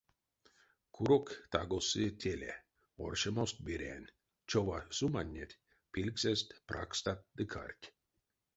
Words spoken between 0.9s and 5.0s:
Курок таго сы теле, оршамост берянь, чова